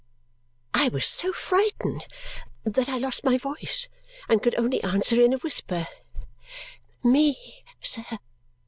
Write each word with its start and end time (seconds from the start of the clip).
I 0.73 0.87
was 0.89 1.05
so 1.05 1.31
frightened 1.31 2.07
that 2.63 2.89
I 2.89 2.97
lost 2.97 3.23
my 3.23 3.37
voice 3.37 3.87
and 4.27 4.41
could 4.41 4.55
only 4.57 4.83
answer 4.83 5.21
in 5.21 5.31
a 5.31 5.37
whisper, 5.37 5.87
"Me, 7.03 7.61
sir?" 7.81 8.05